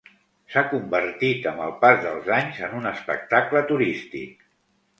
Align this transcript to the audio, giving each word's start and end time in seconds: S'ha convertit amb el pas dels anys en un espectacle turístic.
S'ha 0.53 0.61
convertit 0.69 1.45
amb 1.51 1.61
el 1.67 1.75
pas 1.85 2.01
dels 2.07 2.31
anys 2.39 2.63
en 2.71 2.75
un 2.81 2.89
espectacle 2.95 3.65
turístic. 3.73 4.45